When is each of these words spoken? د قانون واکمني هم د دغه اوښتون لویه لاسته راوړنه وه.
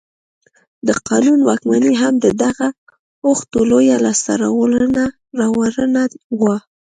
د 0.87 0.89
قانون 1.07 1.39
واکمني 1.49 1.93
هم 2.01 2.13
د 2.25 2.27
دغه 2.43 2.67
اوښتون 3.25 3.63
لویه 3.71 3.97
لاسته 4.05 4.31
راوړنه 4.43 5.05
وه. 6.41 6.57